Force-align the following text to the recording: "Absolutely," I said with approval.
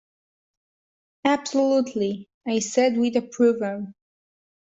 "Absolutely," 1.25 2.27
I 2.47 2.57
said 2.57 2.97
with 2.97 3.15
approval. 3.17 3.93